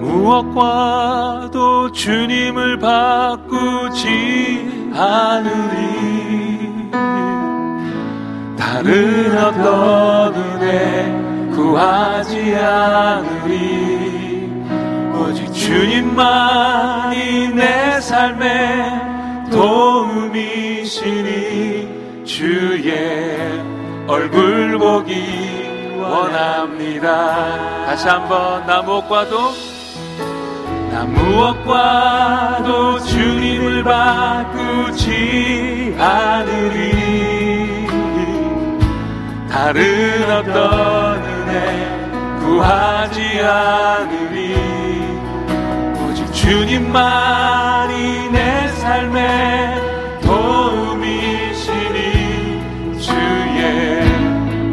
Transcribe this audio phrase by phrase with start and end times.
[0.00, 6.88] 무엇과도 주님을 바꾸지 않으리.
[8.56, 14.48] 다른 어떤 은혜 구하지 않으리.
[15.14, 21.04] 오직 주님만이 내 삶의 도움이시니
[22.24, 23.62] 주의
[24.06, 27.84] 얼굴 보기 원합니다.
[27.84, 29.36] 다시 한번 나 무엇과도
[30.92, 35.08] 나 무엇과도 주님을 바꾸지
[35.98, 37.88] 않으리.
[39.50, 44.56] 다른 어떤 은혜 구하지 않으리.
[46.04, 51.96] 오직 주님만이 내 삶의 도움이시니
[53.00, 54.00] 주의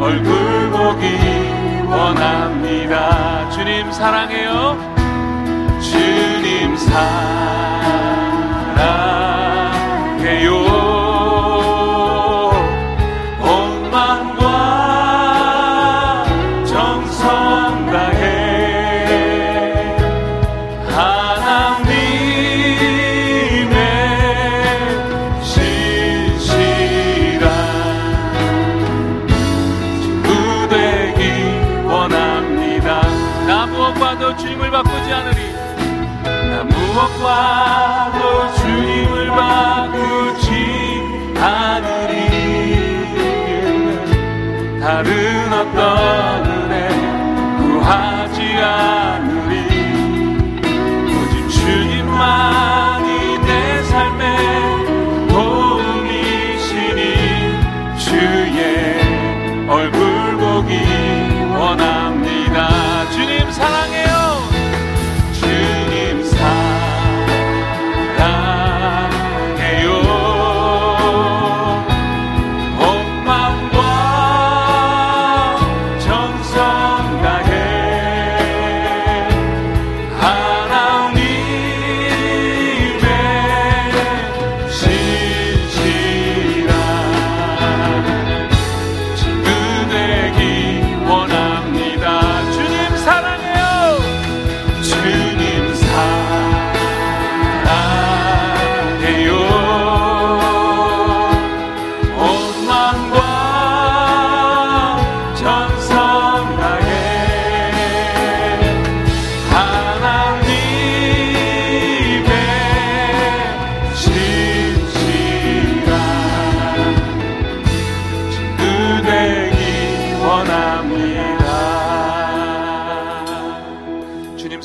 [0.00, 1.04] 얼굴 보기
[1.88, 3.50] 원합니다.
[3.50, 4.95] 주님 사랑해요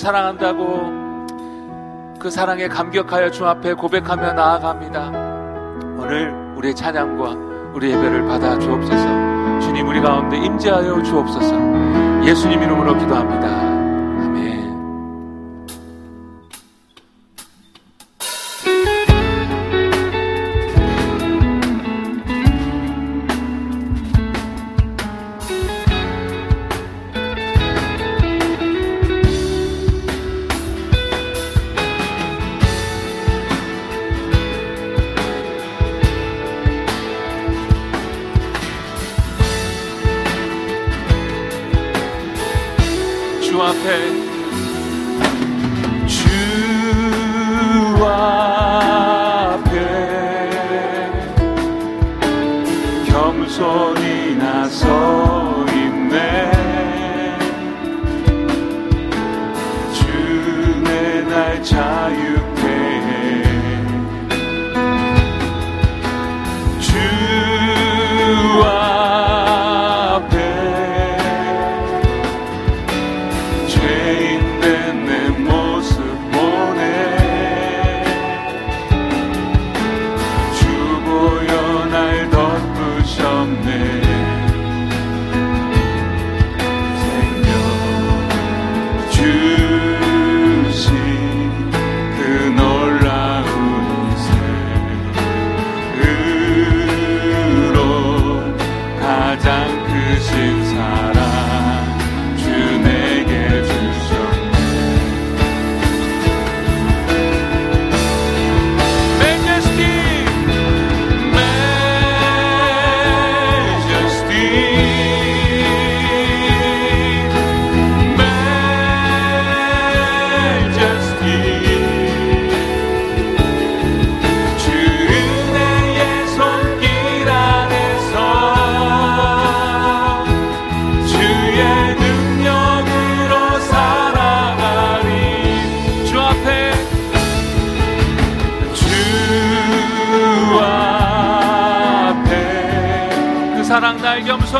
[0.01, 1.27] 사랑한다고
[2.19, 5.07] 그 사랑에 감격하여 주 앞에 고백하며 나아갑니다.
[5.97, 9.40] 오늘 우리의 찬양과 우리 예배를 받아 주옵소서.
[9.61, 11.55] 주님 우리 가운데 임재하여 주옵소서.
[12.25, 13.60] 예수님 이름으로 기도합니다.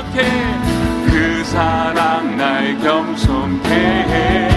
[0.02, 0.24] 경속해
[1.12, 4.51] 그 사랑 날 경솔케 해.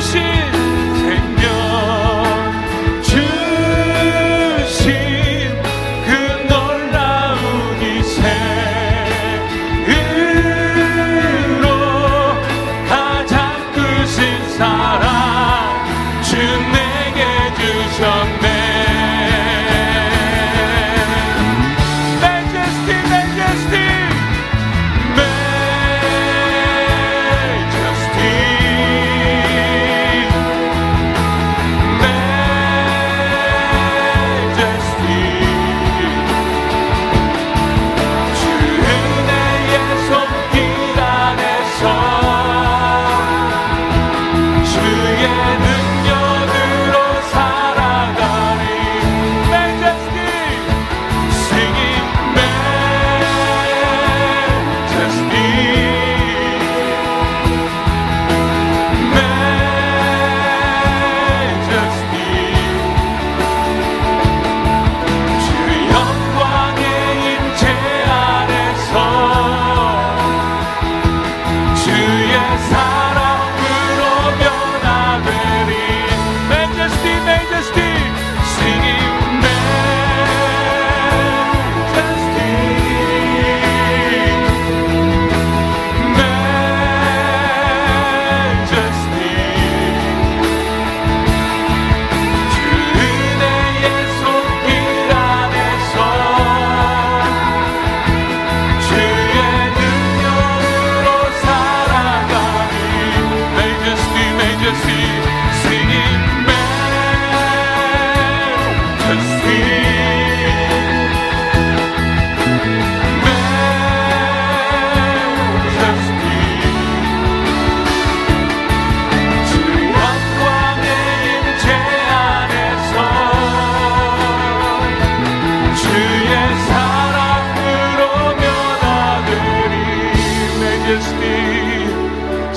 [0.00, 0.49] 是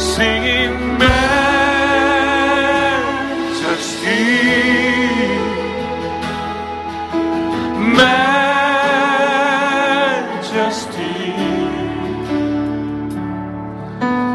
[0.03, 1.13] singing majesty,
[10.35, 11.03] majesty.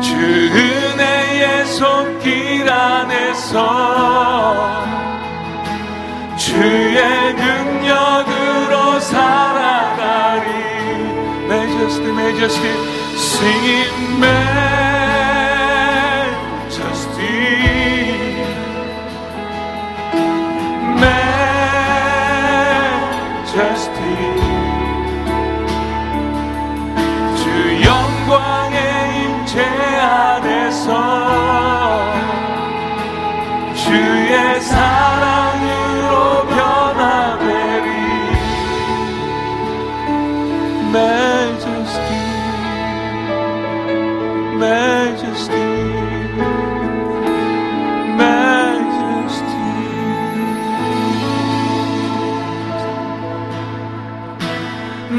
[0.01, 3.57] 주 은혜의 손길 안에서
[6.39, 10.49] 주의 능력으로 살아가리
[11.47, 12.73] majesty, majesty,
[13.17, 14.68] singing majesty.
[17.49, 17.88] You.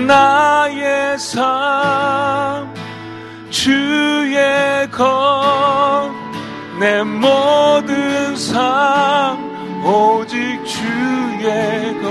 [0.10, 2.74] 나의 삶
[3.52, 9.38] 주의 것내 모든 삶
[9.86, 12.10] 오직 주의 것.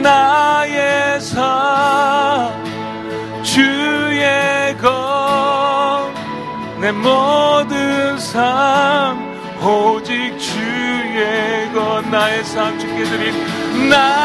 [0.00, 2.52] 나의 삶
[3.42, 4.92] 주의 것내
[6.92, 9.18] 모든 삶
[9.60, 12.08] 오직 주의 것.
[12.08, 13.34] 나의 삶 주께 드린
[13.88, 14.19] 나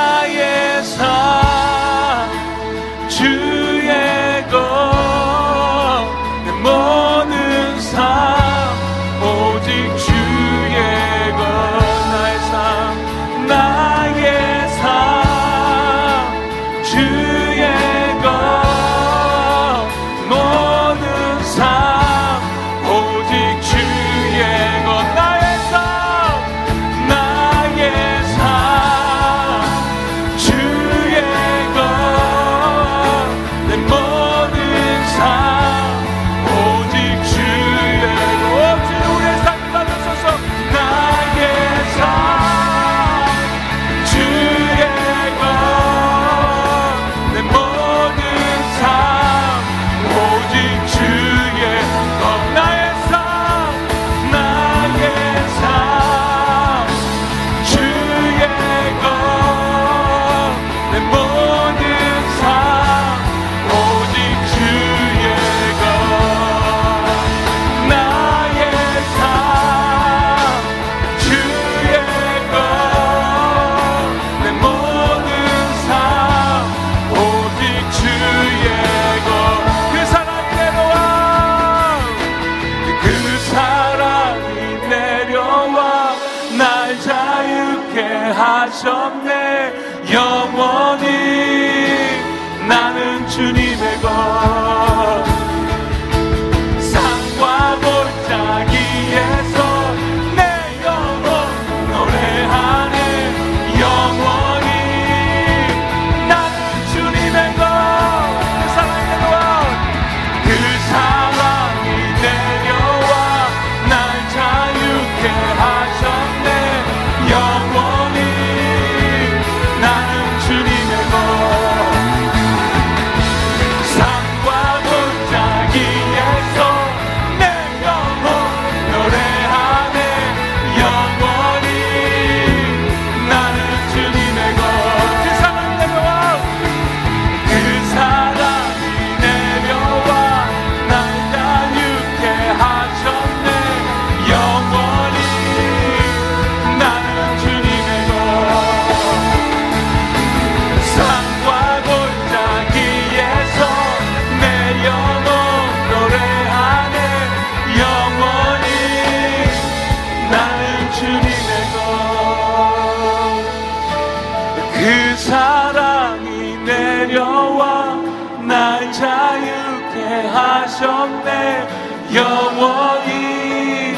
[164.78, 167.96] 그 사랑이 내려와
[168.42, 171.68] 날 자유케 하셨네.
[172.14, 173.96] 영원히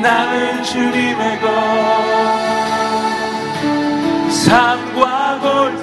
[0.00, 1.48] 나는 주님의 것.
[4.30, 5.40] 산과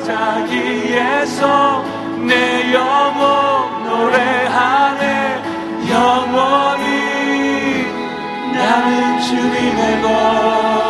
[0.08, 1.84] 골짜기에서
[2.26, 5.44] 내 영혼 노래하네.
[5.92, 6.84] 영원히
[8.54, 10.85] 나는 주님의 것.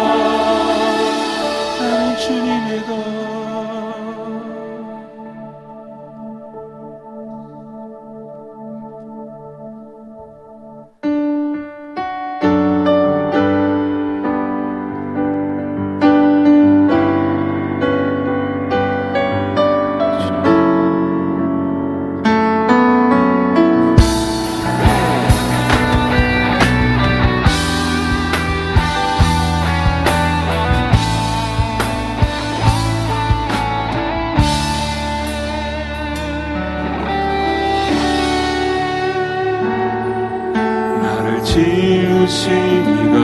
[41.45, 42.51] 지으신
[42.89, 43.17] 이가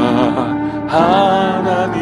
[0.87, 2.01] 하나님.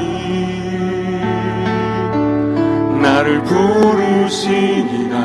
[3.01, 5.17] 나를 부르신 이가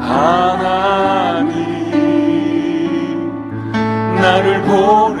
[0.00, 1.56] 하나님.
[4.14, 5.15] 나를 보는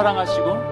[0.00, 0.69] 사랑하시고